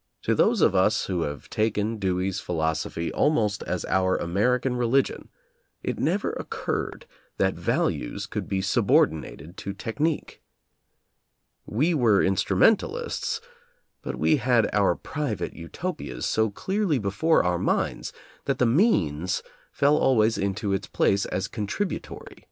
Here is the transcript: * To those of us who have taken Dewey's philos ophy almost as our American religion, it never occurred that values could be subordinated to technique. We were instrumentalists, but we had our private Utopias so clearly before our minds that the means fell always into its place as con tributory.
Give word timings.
* 0.00 0.22
To 0.22 0.34
those 0.34 0.62
of 0.62 0.74
us 0.74 1.04
who 1.04 1.24
have 1.24 1.50
taken 1.50 1.98
Dewey's 1.98 2.40
philos 2.40 2.84
ophy 2.86 3.10
almost 3.12 3.62
as 3.64 3.84
our 3.84 4.16
American 4.16 4.74
religion, 4.74 5.28
it 5.82 5.98
never 5.98 6.30
occurred 6.32 7.04
that 7.36 7.52
values 7.52 8.24
could 8.24 8.48
be 8.48 8.62
subordinated 8.62 9.58
to 9.58 9.74
technique. 9.74 10.40
We 11.66 11.92
were 11.92 12.22
instrumentalists, 12.22 13.42
but 14.00 14.16
we 14.16 14.38
had 14.38 14.74
our 14.74 14.94
private 14.96 15.52
Utopias 15.52 16.24
so 16.24 16.48
clearly 16.48 16.98
before 16.98 17.44
our 17.44 17.58
minds 17.58 18.14
that 18.46 18.58
the 18.58 18.64
means 18.64 19.42
fell 19.72 19.98
always 19.98 20.38
into 20.38 20.72
its 20.72 20.86
place 20.86 21.26
as 21.26 21.48
con 21.48 21.66
tributory. 21.66 22.44